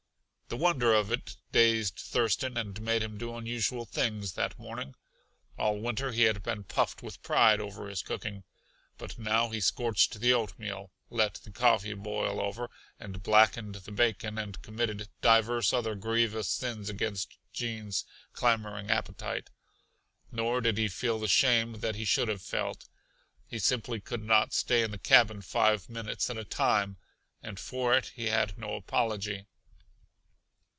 [0.53, 4.95] The wonder of it dazed Thurston and made him do unusual things that morning.
[5.57, 8.43] All winter he had been puffed with pride over his cooking,
[8.97, 12.69] but now he scorched the oatmeal, let the coffee boil over,
[12.99, 19.51] and blackened the bacon, and committed divers other grievous sins against Gene's clamoring appetite.
[20.33, 22.89] Nor did he feel the shame that he should have felt.
[23.47, 26.97] He simply could not stay in the cabin five minutes at a time,
[27.41, 29.45] and for it he had no apology.